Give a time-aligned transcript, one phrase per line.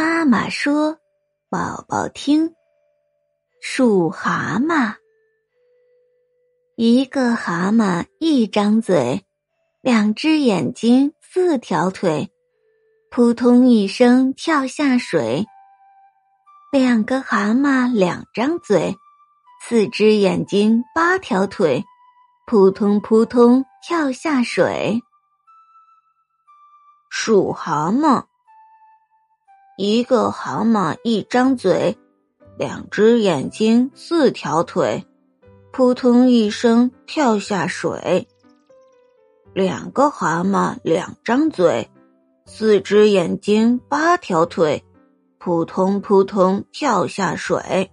[0.00, 0.96] 妈妈说
[1.50, 2.54] ：“宝宝听。”
[3.60, 4.94] 数蛤蟆，
[6.74, 9.26] 一个蛤蟆一张嘴，
[9.82, 12.32] 两只眼睛，四条腿，
[13.10, 15.44] 扑通一声跳下水。
[16.72, 18.96] 两个蛤蟆两张嘴，
[19.62, 21.84] 四只眼睛，八条腿，
[22.46, 25.02] 扑通扑通跳下水。
[27.10, 28.24] 数蛤蟆，
[29.82, 31.96] 一个蛤蟆一张嘴。
[32.58, 35.06] 两只眼睛，四条腿，
[35.72, 38.28] 扑通一声跳下水。
[39.54, 41.88] 两个蛤蟆，两张嘴，
[42.44, 44.84] 四只眼睛，八条腿，
[45.38, 47.90] 扑通扑通跳下水。